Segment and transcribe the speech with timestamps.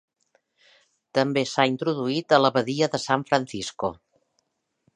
[1.17, 3.95] També s'ha introduït a la badia de San Francisco.